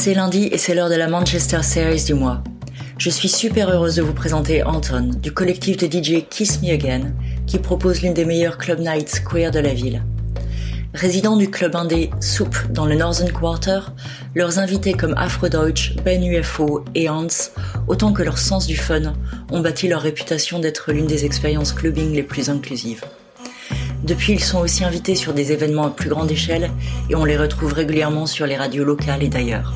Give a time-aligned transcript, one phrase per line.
[0.00, 2.44] C'est lundi et c'est l'heure de la Manchester Series du mois.
[2.98, 7.14] Je suis super heureuse de vous présenter Anton, du collectif de DJ Kiss Me Again,
[7.48, 10.04] qui propose l'une des meilleures club nights queer de la ville.
[10.94, 13.80] Résidents du club indé Soup dans le Northern Quarter,
[14.36, 17.26] leurs invités comme Afrodeutsch, Ben UFO et Hans,
[17.88, 19.14] autant que leur sens du fun,
[19.50, 23.02] ont bâti leur réputation d'être l'une des expériences clubbing les plus inclusives.
[24.04, 26.70] Depuis, ils sont aussi invités sur des événements à plus grande échelle
[27.10, 29.74] et on les retrouve régulièrement sur les radios locales et d'ailleurs.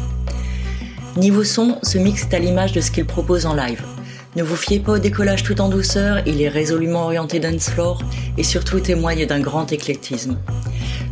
[1.16, 3.82] Niveau son, ce mix est à l'image de ce qu'ils proposent en live.
[4.34, 8.00] Ne vous fiez pas au décollage tout en douceur, il est résolument orienté dance floor
[8.38, 10.38] et surtout témoigne d'un grand éclectisme.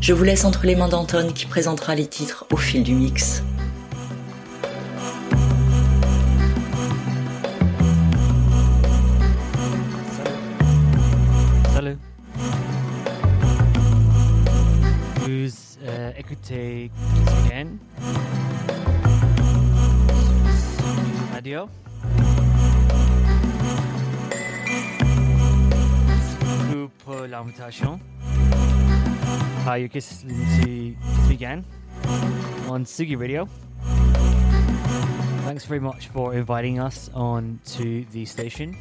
[0.00, 3.42] Je vous laisse entre les mains d'Anton qui présentera les titres au fil du mix.
[16.40, 16.90] Écoutez
[17.48, 17.78] Kiss
[21.32, 21.68] Radio.
[27.04, 28.00] Pour uh, l'invitation.
[29.64, 31.64] Hi, listening to Kiss Again
[32.68, 33.48] on Sugi Radio.
[35.44, 38.76] Thanks very much for inviting us on to the station.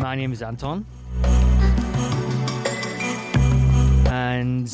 [0.00, 0.84] My name is Anton.
[4.44, 4.68] And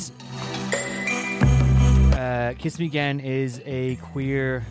[2.14, 4.66] uh, Kiss Me Again is a queer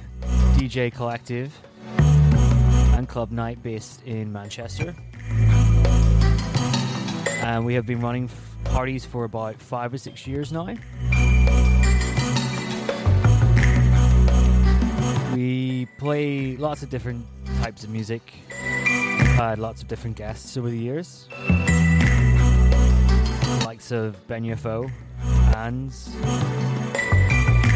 [0.58, 1.58] DJ collective
[1.98, 4.94] and club night based in Manchester.
[7.42, 10.76] And we have been running f- parties for about five or six years now.
[15.34, 17.26] We play lots of different
[17.62, 18.34] types of music.
[18.50, 21.30] Had lots of different guests over the years.
[23.80, 24.92] Likes of Ben UFO,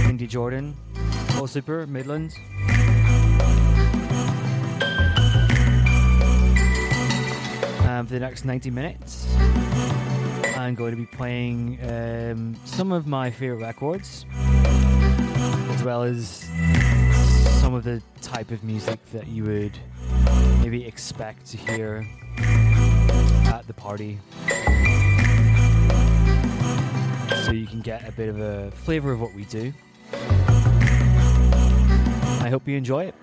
[0.09, 0.75] Indy Jordan,
[1.29, 2.35] Paul Super, Midland.
[7.87, 9.33] Um, for the next 90 minutes,
[10.57, 16.49] I'm going to be playing um, some of my favorite records, as well as
[17.61, 19.79] some of the type of music that you would
[20.59, 22.05] maybe expect to hear
[22.39, 24.19] at the party.
[27.43, 29.73] So you can get a bit of a flavor of what we do.
[32.41, 33.15] I hope you enjoy it.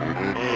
[0.00, 0.38] And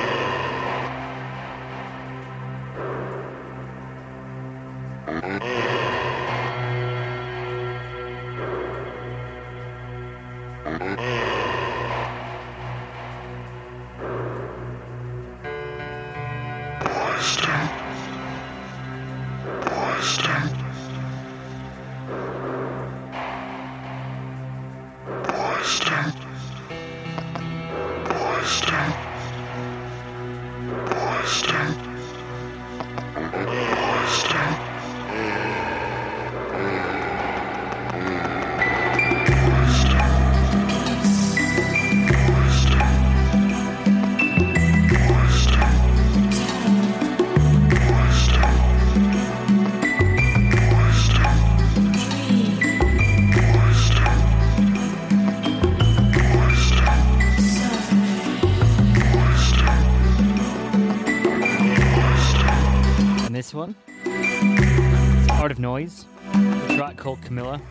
[67.30, 67.62] Camilla.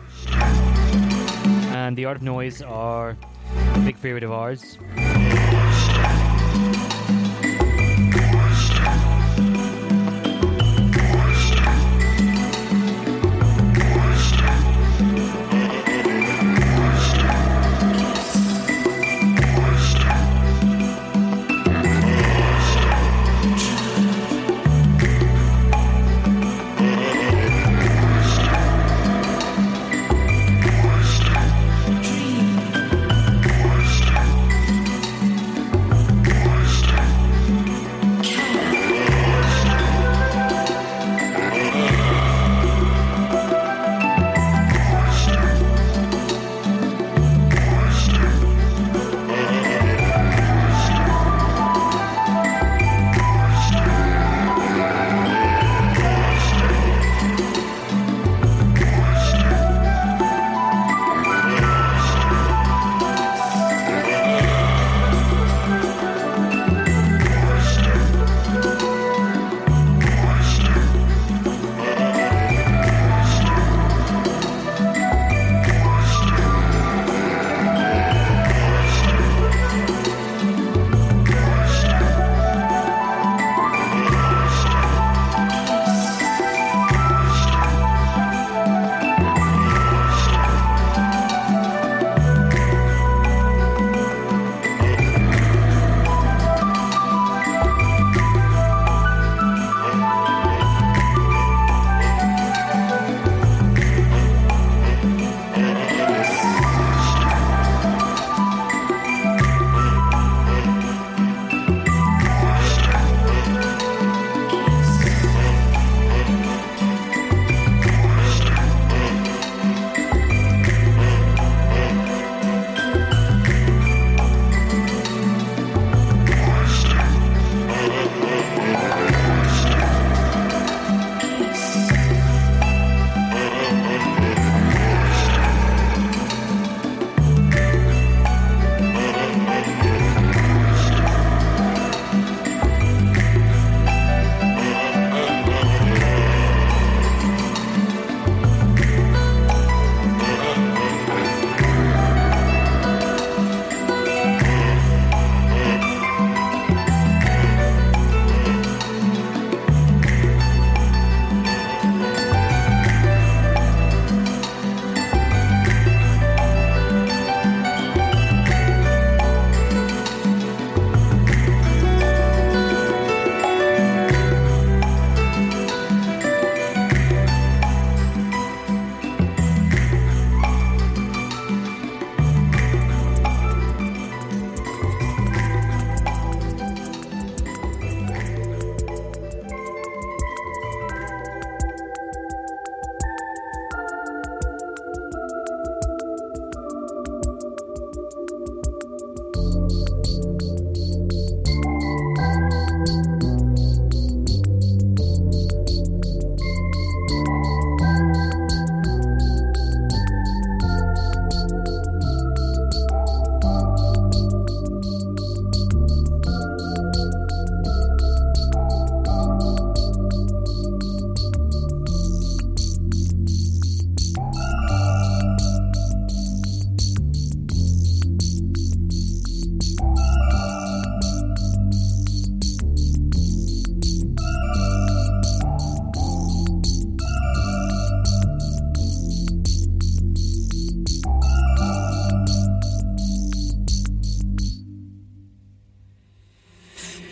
[1.76, 3.14] And the Art of Noise are
[3.74, 4.78] a big favorite of ours.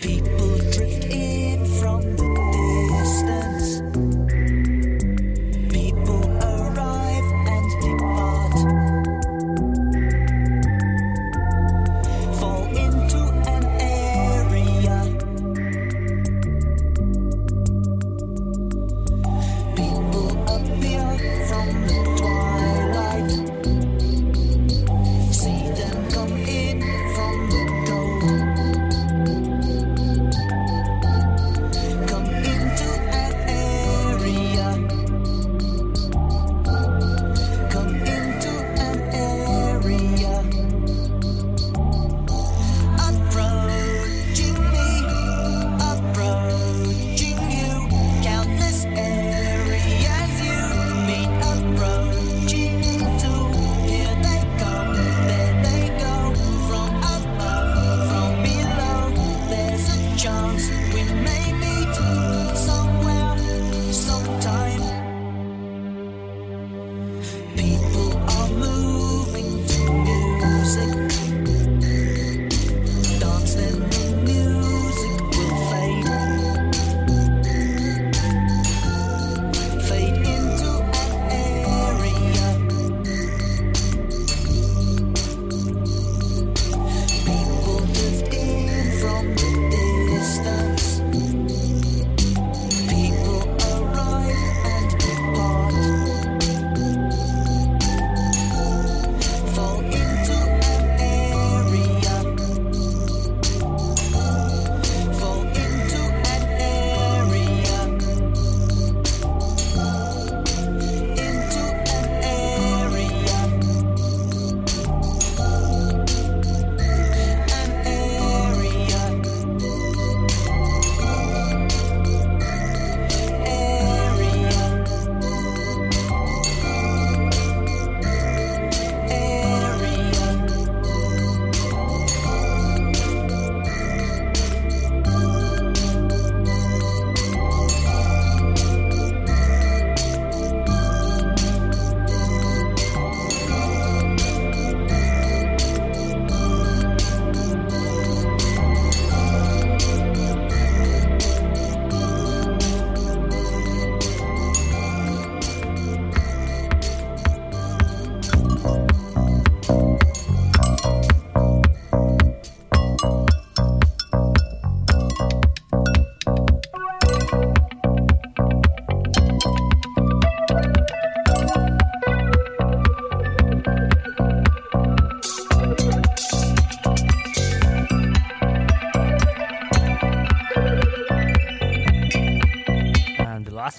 [0.00, 0.37] People.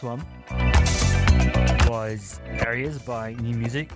[0.03, 0.23] one
[1.87, 3.91] was Areas by New Music.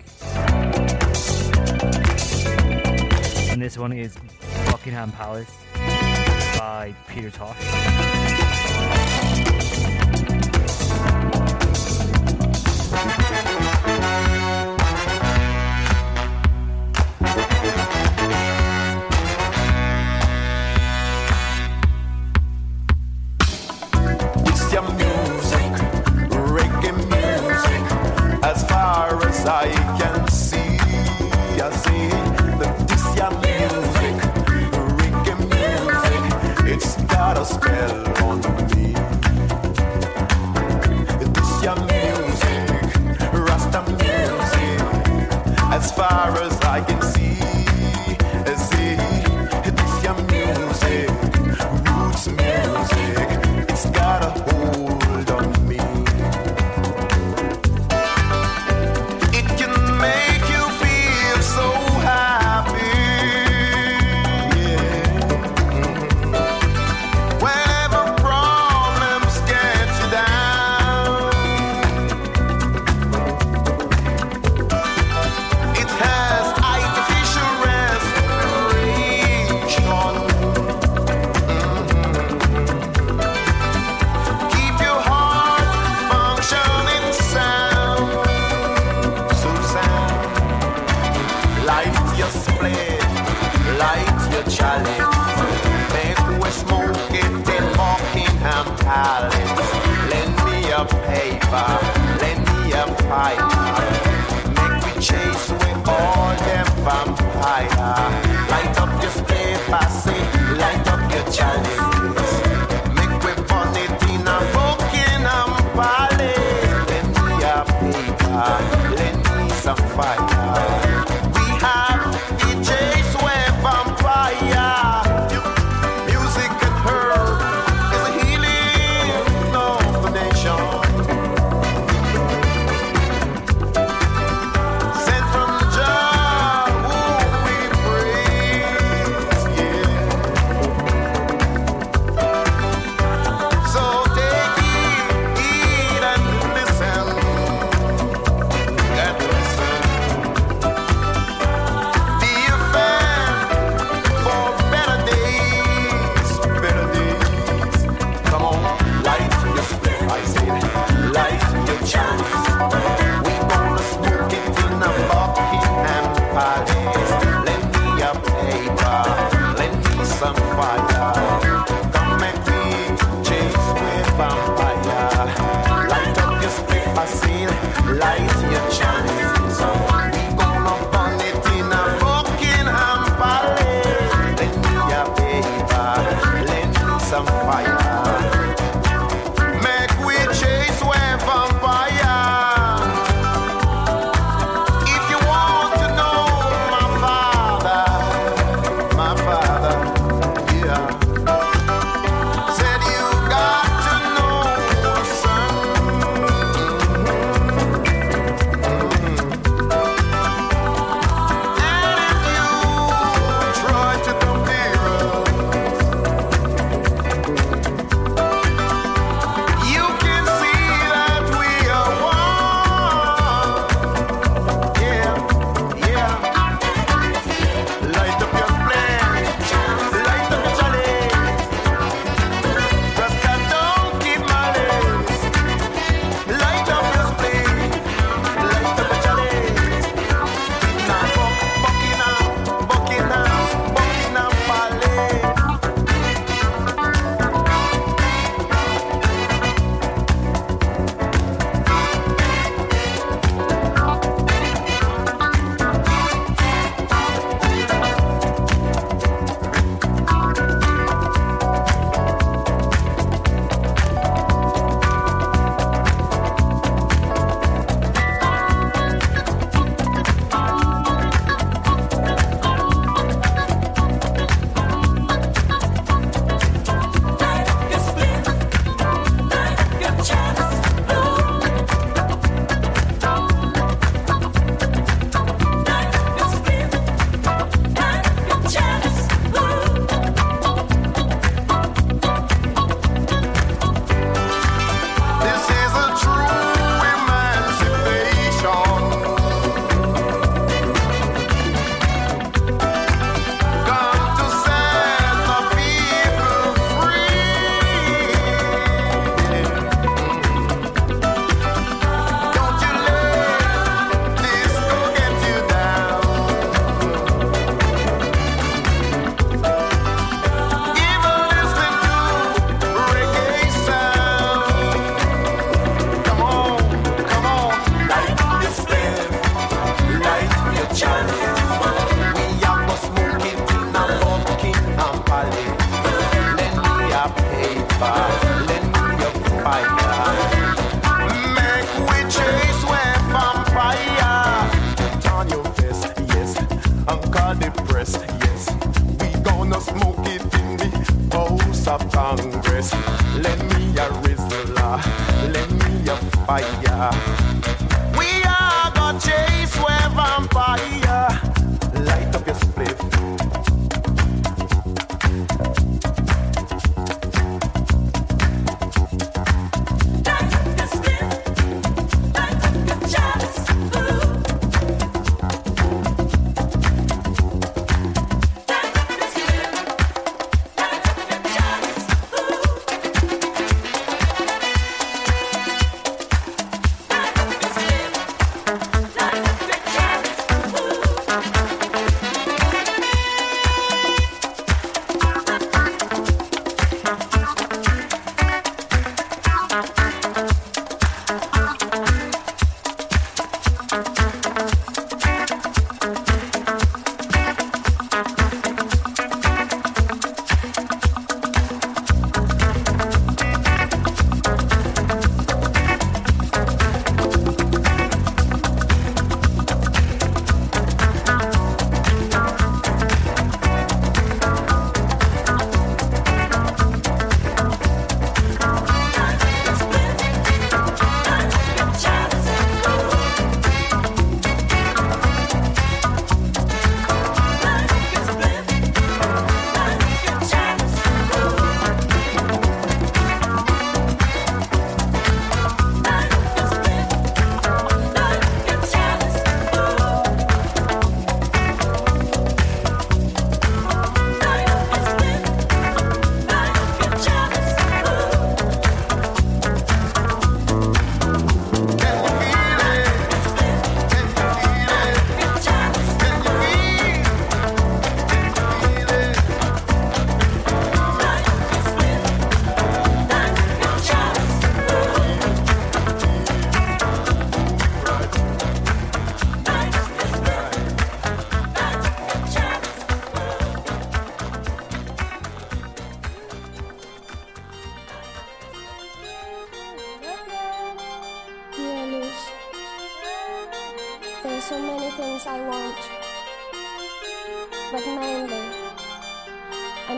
[3.51, 4.15] And this one is
[4.65, 5.51] Buckingham Palace
[6.57, 8.33] by Peter Tosh.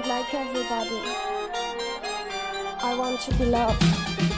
[0.08, 0.54] Because
[2.80, 4.35] I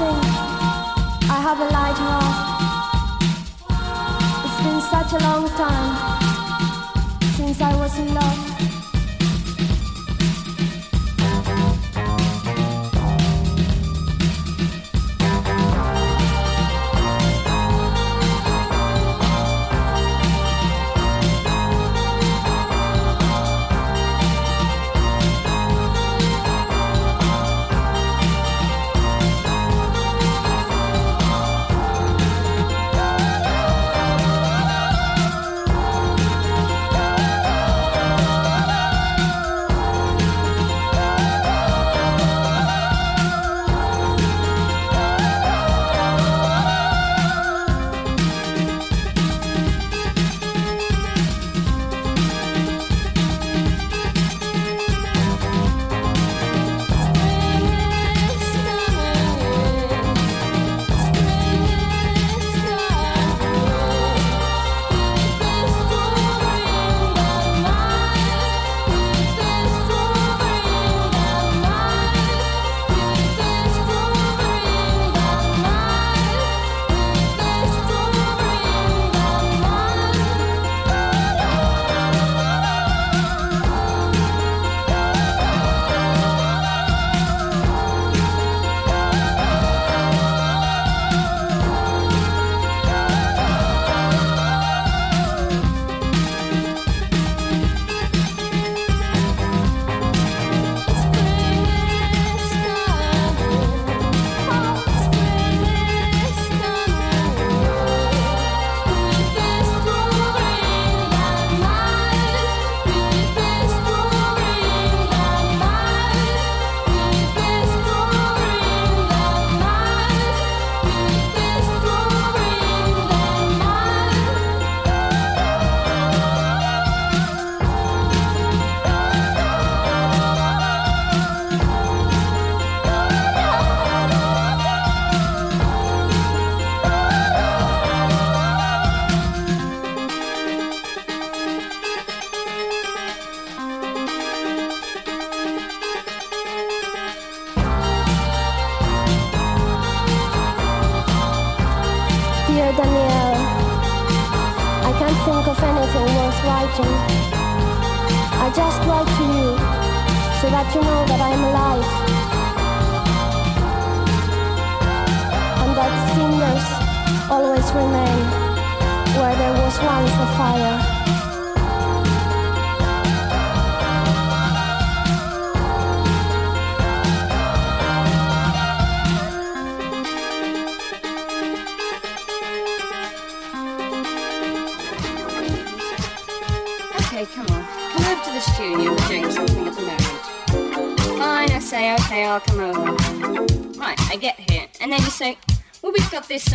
[0.00, 0.29] sing.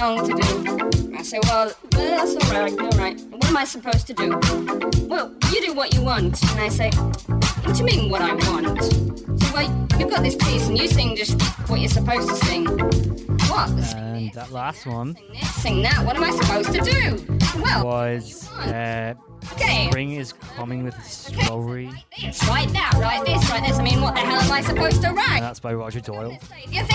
[0.06, 1.15] Song to do.
[1.18, 3.20] I say, well, that's all right, all right.
[3.32, 4.30] What am I supposed to do?
[5.08, 6.39] Well, you do what you want.
[6.52, 8.84] And I say, what do you mean what I want?
[8.84, 12.65] So, well, you've got this piece, and you sing just what you're supposed to sing.
[13.50, 13.70] What?
[13.96, 15.15] And that last one.
[15.15, 16.06] Sing this, sing that.
[16.06, 17.60] What am I supposed to do?
[17.60, 19.15] Well, was uh,
[19.54, 19.88] okay.
[19.88, 21.89] Spring is coming with strawberry.
[22.18, 23.80] It's right that, right this, right this.
[23.80, 25.30] I mean, what the hell am I supposed to write?
[25.30, 26.38] And that's by Roger Doyle.
[26.70, 26.95] You think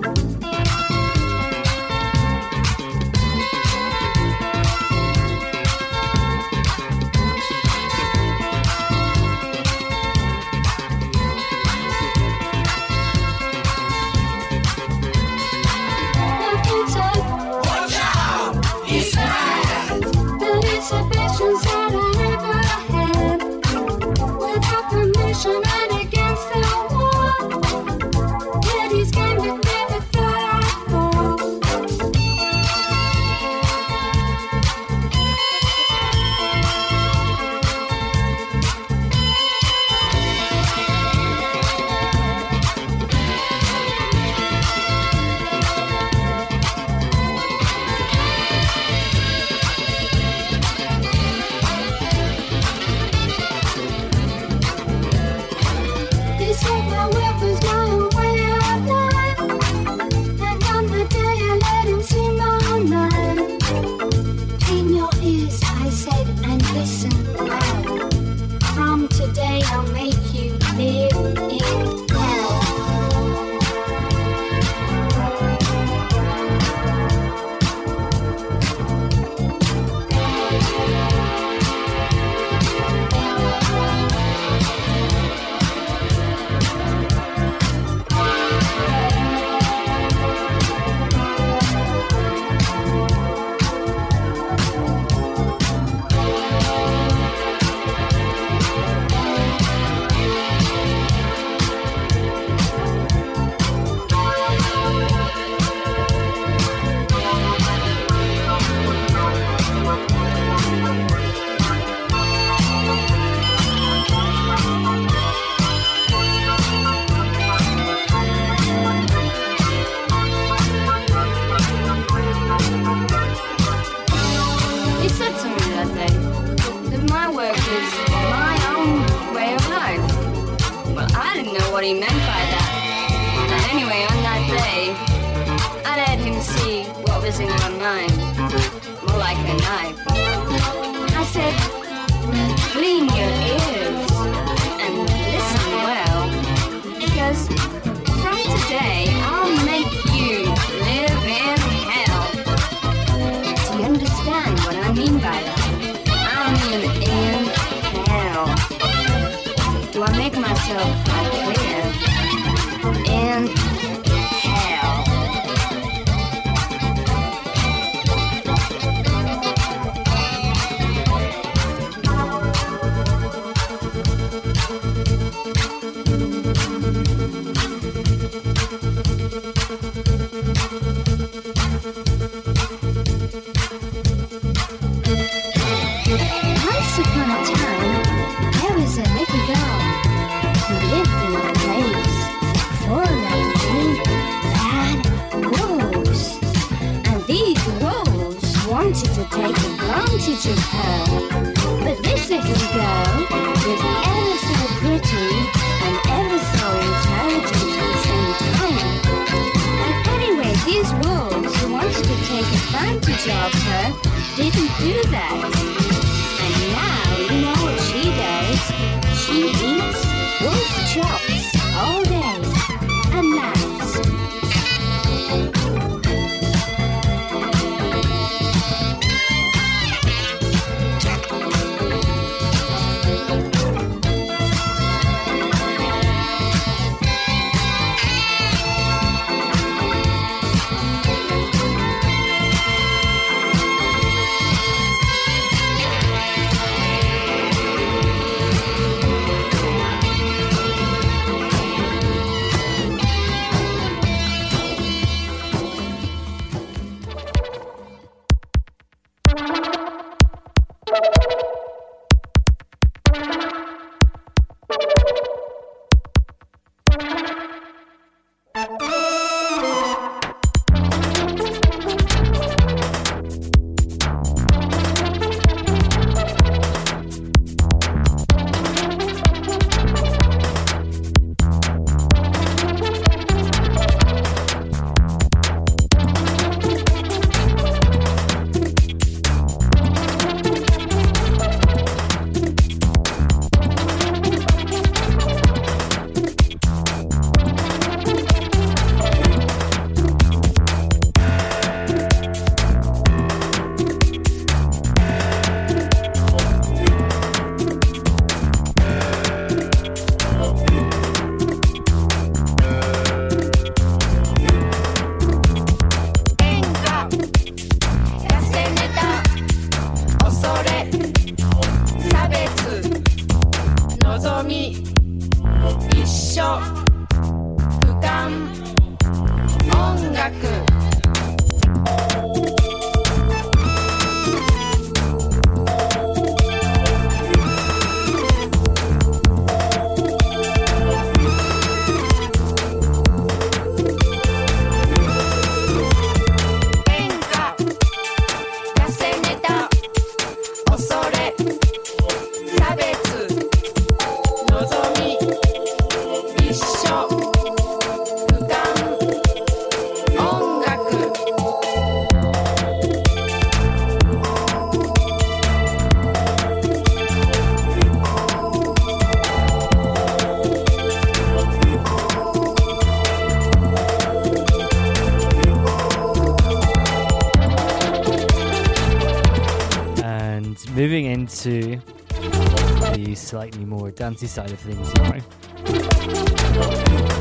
[384.01, 385.11] dancey side of things now.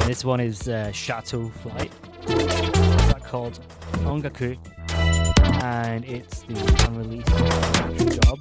[0.07, 1.93] This one is uh, Chateau Flight.
[2.27, 3.61] It's called
[4.07, 4.57] Ongaku,
[5.63, 6.55] and it's the
[6.89, 8.40] unreleased job.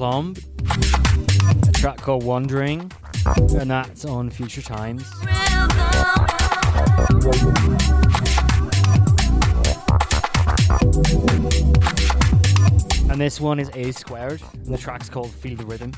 [0.00, 0.34] Was a plum,
[1.68, 2.90] a track called Wandering,
[3.26, 5.04] and that's on Future Times.
[13.10, 15.92] And this one is A squared, and the track's called Feel the Rhythm.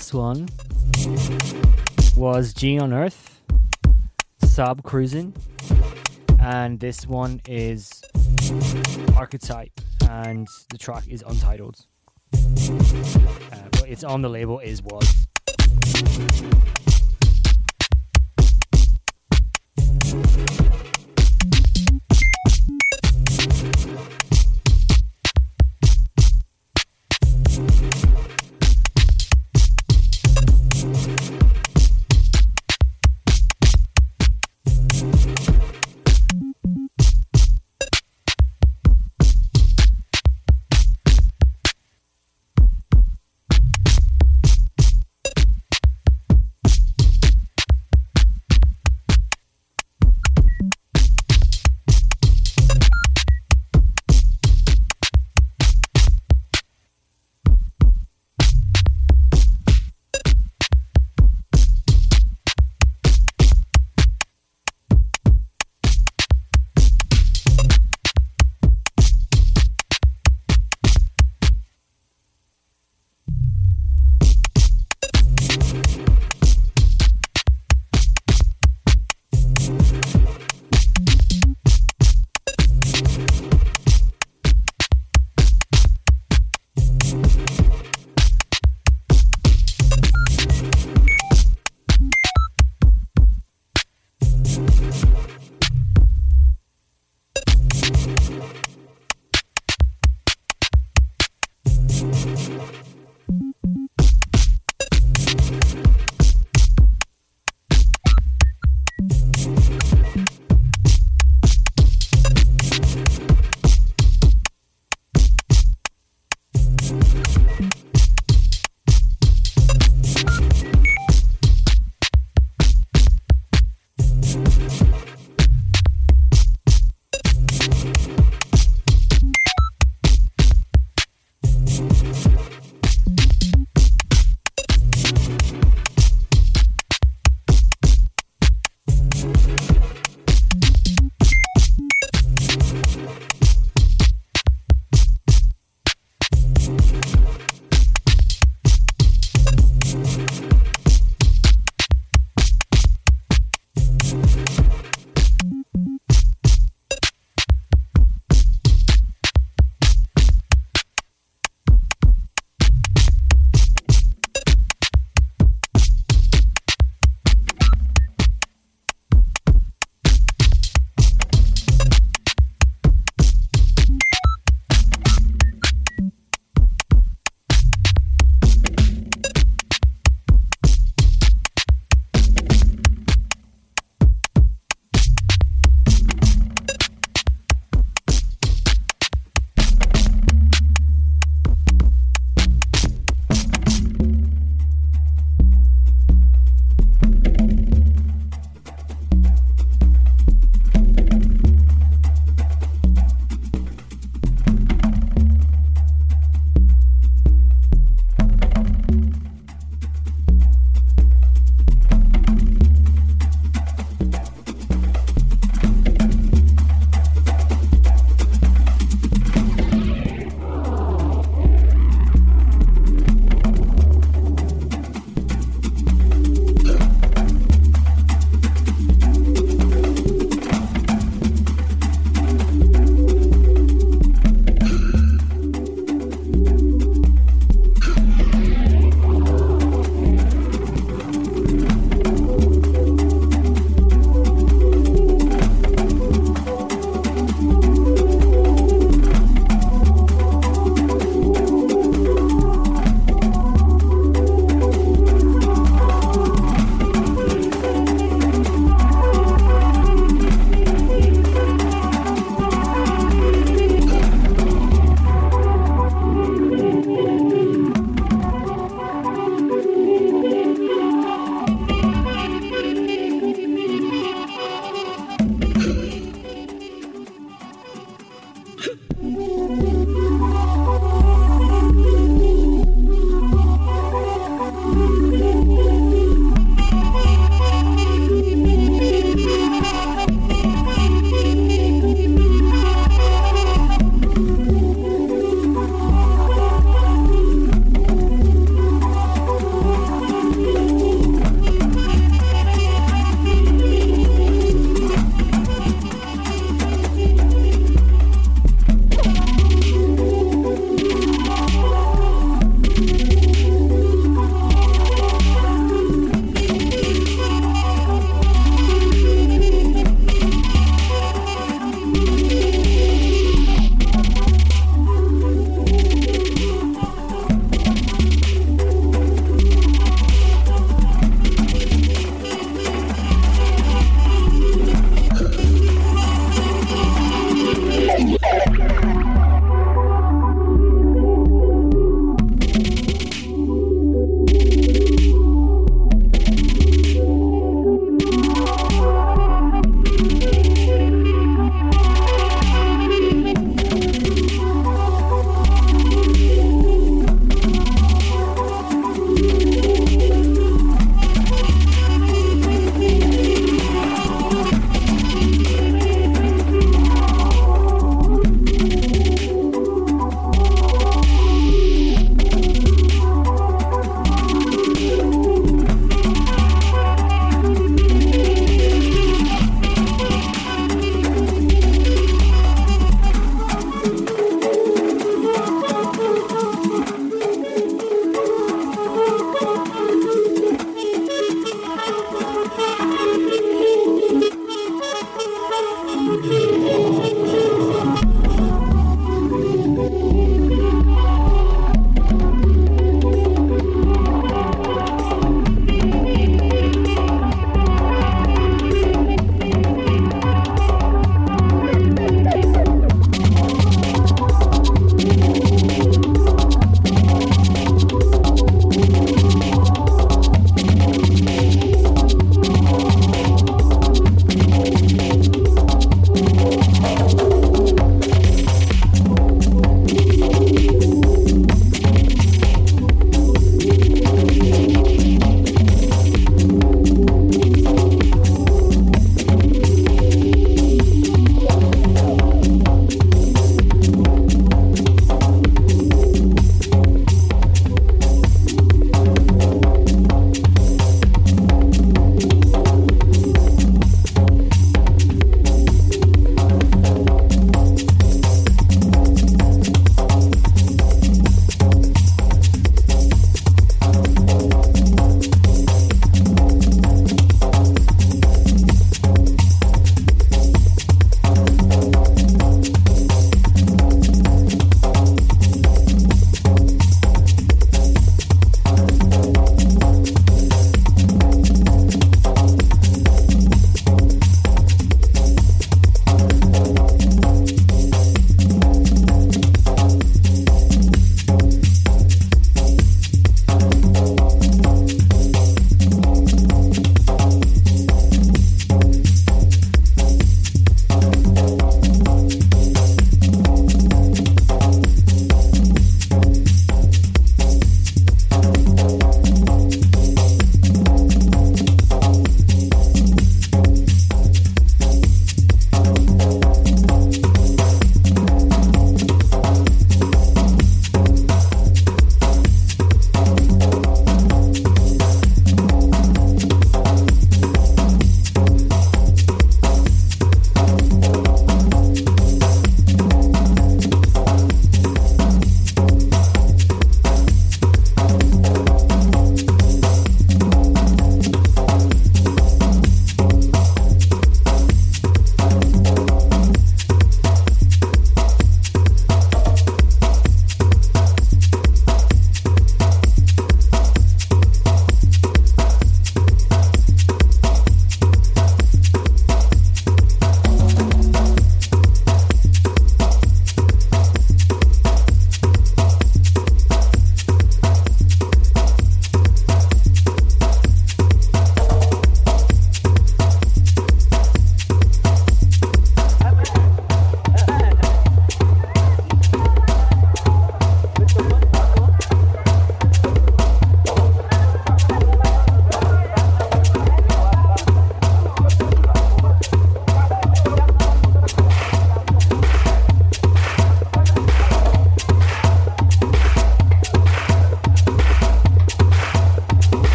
[0.00, 0.48] last one
[2.16, 3.42] was G on Earth,
[4.42, 5.34] Sub Cruising,
[6.38, 8.02] and this one is
[9.14, 9.78] Archetype,
[10.08, 11.84] and the track is untitled.
[12.32, 12.38] Uh,
[13.72, 15.26] but it's on the label Is Was.
[20.02, 20.59] Thank you.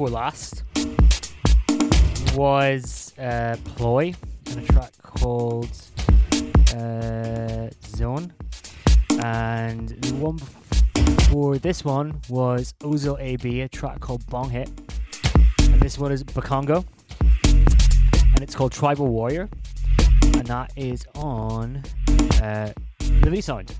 [0.00, 0.64] Before last
[2.34, 4.14] was uh, Ploy
[4.46, 5.68] and a track called
[6.74, 8.32] uh, Zone.
[9.22, 10.38] And the one
[11.16, 14.70] before this one was Ozil AB, a track called Bong Hit.
[15.58, 16.82] And this one is Bakongo.
[17.44, 19.50] And it's called Tribal Warrior.
[20.22, 21.82] And that is on
[22.40, 22.72] uh,
[23.02, 23.74] Liberty Sound.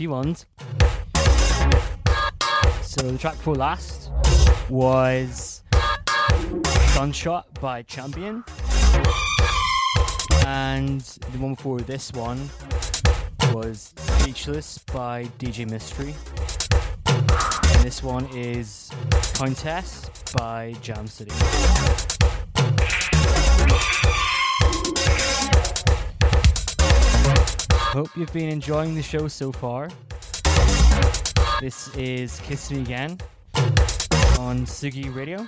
[0.00, 0.46] Few ones.
[2.80, 4.10] So the track for last
[4.70, 5.62] was
[6.94, 8.42] Gunshot by Champion.
[10.46, 12.48] And the one before this one
[13.52, 16.14] was Speechless by DJ Mystery.
[17.06, 18.90] And this one is
[19.34, 21.34] Countess by Jam City.
[27.92, 29.88] Hope you've been enjoying the show so far.
[31.60, 33.18] This is Kiss Me Again
[34.38, 35.44] on Sugi Radio.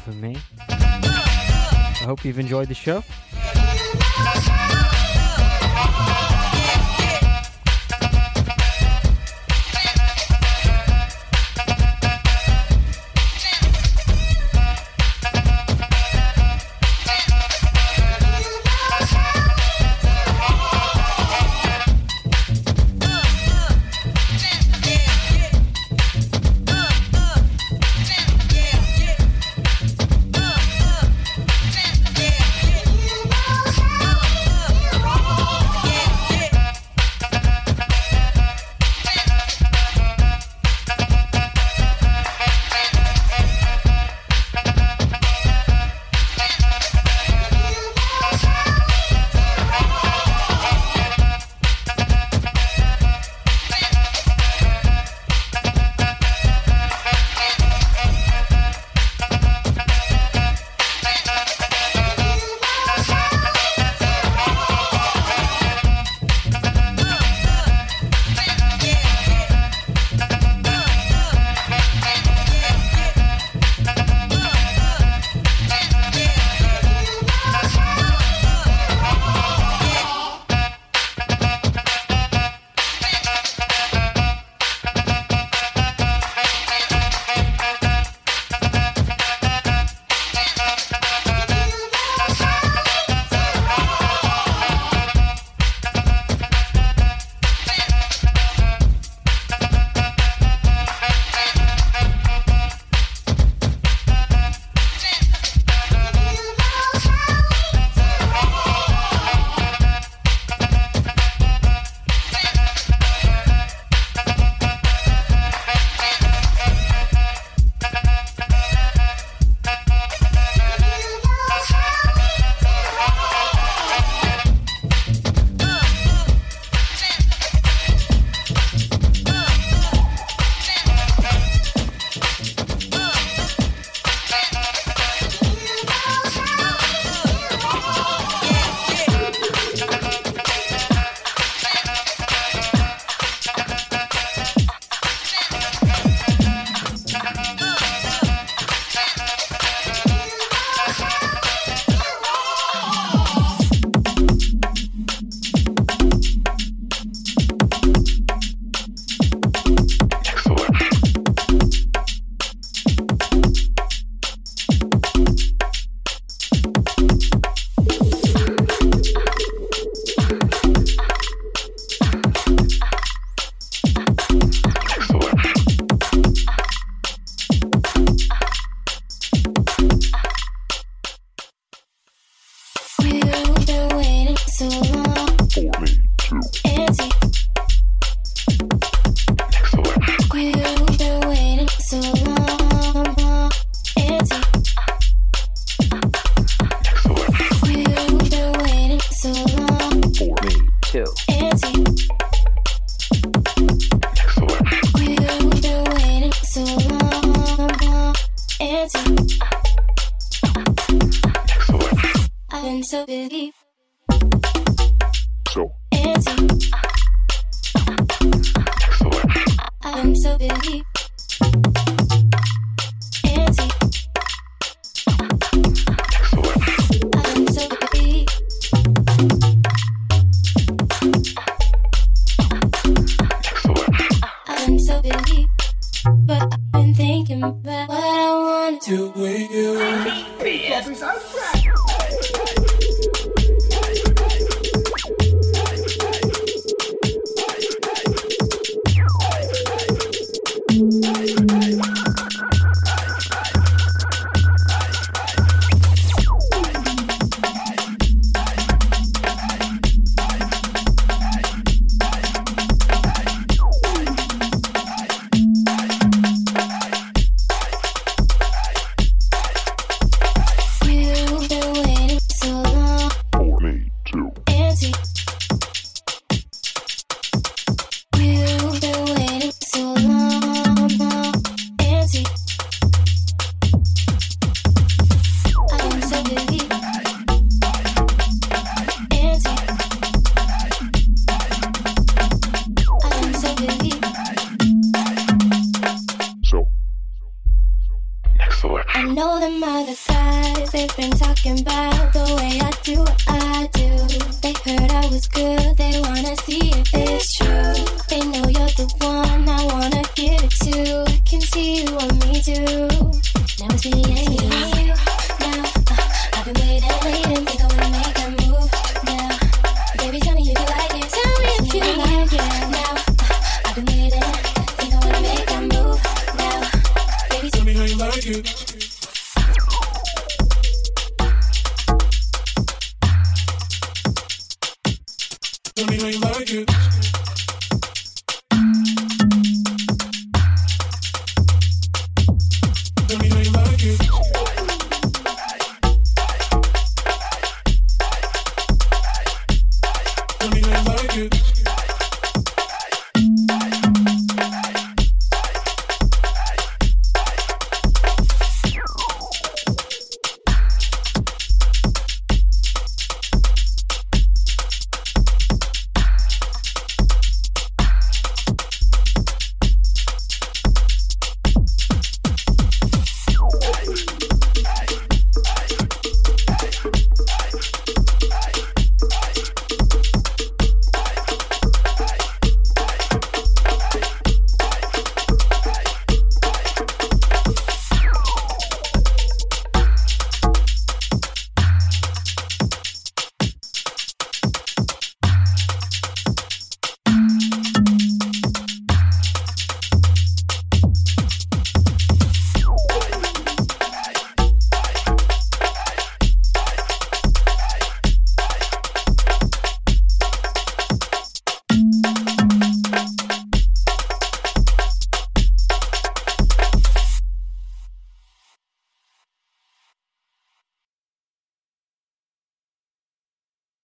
[0.00, 0.36] From me.
[0.68, 3.04] I hope you've enjoyed the show.